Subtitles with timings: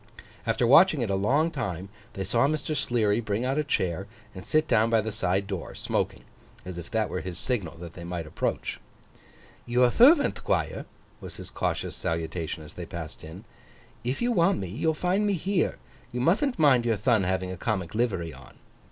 [0.47, 2.75] After watching it a long time, they saw Mr.
[2.75, 6.23] Sleary bring out a chair and sit down by the side door, smoking;
[6.65, 8.79] as if that were his signal that they might approach.
[9.67, 10.85] 'Your thervant, Thquire,'
[11.19, 13.43] was his cautious salutation as they passed in.
[14.03, 15.77] 'If you want me you'll find me here.
[16.11, 18.55] You muthn't mind your thon having a comic livery on.